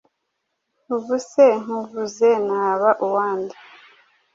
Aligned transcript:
ubuse 0.95 1.45
nkubuze 1.61 2.29
naba 2.47 2.89
uwande 3.05 3.55